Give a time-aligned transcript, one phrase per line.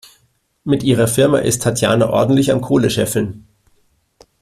[0.63, 3.45] Mit ihrer Firma ist Tatjana ordentlich am Kohle scheffeln.